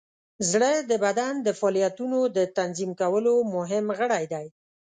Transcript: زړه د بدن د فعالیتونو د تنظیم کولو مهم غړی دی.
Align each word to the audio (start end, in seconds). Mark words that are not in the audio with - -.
زړه 0.51 0.71
د 0.89 0.91
بدن 1.05 1.33
د 1.45 1.47
فعالیتونو 1.59 2.19
د 2.37 2.37
تنظیم 2.57 2.91
کولو 3.01 3.33
مهم 3.55 3.85
غړی 3.99 4.23
دی. 4.33 4.45